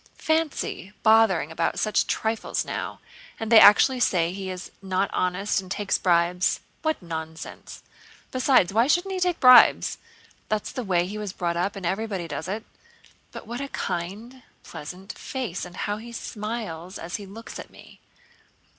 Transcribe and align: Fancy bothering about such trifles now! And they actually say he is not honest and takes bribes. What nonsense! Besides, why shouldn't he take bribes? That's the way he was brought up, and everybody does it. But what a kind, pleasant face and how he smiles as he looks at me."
Fancy 0.17 0.93
bothering 1.03 1.51
about 1.51 1.77
such 1.77 2.07
trifles 2.07 2.65
now! 2.65 2.99
And 3.39 3.51
they 3.51 3.59
actually 3.59 3.99
say 3.99 4.33
he 4.33 4.49
is 4.49 4.71
not 4.81 5.13
honest 5.13 5.61
and 5.61 5.69
takes 5.69 5.99
bribes. 5.99 6.59
What 6.81 6.99
nonsense! 7.03 7.83
Besides, 8.31 8.73
why 8.73 8.87
shouldn't 8.87 9.13
he 9.13 9.19
take 9.19 9.39
bribes? 9.39 9.99
That's 10.49 10.71
the 10.71 10.83
way 10.83 11.05
he 11.05 11.19
was 11.19 11.33
brought 11.33 11.55
up, 11.55 11.75
and 11.75 11.85
everybody 11.85 12.27
does 12.27 12.47
it. 12.47 12.65
But 13.31 13.45
what 13.45 13.61
a 13.61 13.67
kind, 13.67 14.41
pleasant 14.63 15.15
face 15.19 15.65
and 15.65 15.77
how 15.77 15.97
he 15.97 16.11
smiles 16.11 16.97
as 16.97 17.17
he 17.17 17.27
looks 17.27 17.59
at 17.59 17.69
me." 17.69 17.99